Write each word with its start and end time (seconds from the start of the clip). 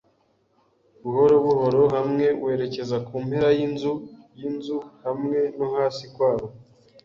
buhoro 1.03 1.35
buhoro 1.45 1.81
hamwe 1.95 2.25
werekeza 2.43 2.97
kumpera 3.07 3.47
yinzu 3.57 3.93
yinzu, 4.39 4.77
hamwe 5.05 5.39
no 5.57 5.67
hasi 5.75 6.03
kwabo 6.13 6.47